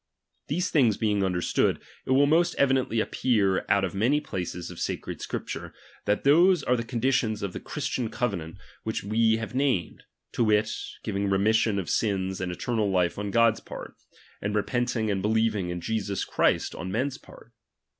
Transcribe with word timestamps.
These 0.47 0.71
things 0.71 0.97
Vjeing 0.97 1.23
understood, 1.23 1.79
it 2.07 2.11
will 2.13 2.25
most 2.25 2.55
evidently 2.55 2.99
appear 2.99 3.63
out 3.69 3.83
of 3.83 3.93
many 3.93 4.19
places 4.19 4.71
of 4.71 4.79
sa 4.79 4.93
cred 4.93 5.21
Scripture, 5.21 5.75
that 6.05 6.23
those 6.23 6.63
are 6.63 6.75
the 6.75 6.83
conditions 6.83 7.43
of 7.43 7.53
the 7.53 7.59
Christian 7.59 8.09
covenant 8.09 8.57
which 8.81 9.03
we 9.03 9.35
have 9.37 9.53
named; 9.53 10.01
to 10.31 10.43
wit, 10.43 10.71
giving 11.03 11.29
remission 11.29 11.77
of 11.77 11.87
sins 11.87 12.41
and 12.41 12.51
eternal 12.51 12.89
life 12.89 13.19
on 13.19 13.29
God's 13.29 13.59
part; 13.59 13.93
and 14.41 14.55
repenting 14.55 15.11
and 15.11 15.21
believing 15.21 15.69
in 15.69 15.81
Jesus 15.81 16.25
Christ, 16.25 16.73
on 16.73 16.91
men's 16.91 17.19
part. 17.19 17.51